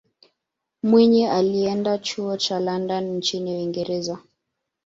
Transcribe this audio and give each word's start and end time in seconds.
mwinyi 0.83 1.27
alienda 1.27 1.97
chuo 1.97 2.37
cha 2.37 2.59
london 2.59 3.13
nchini 3.17 3.55
uingereza 3.57 4.19